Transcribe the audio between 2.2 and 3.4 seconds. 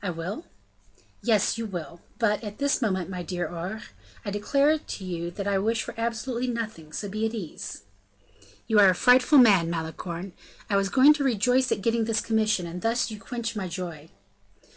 but, at this moment, my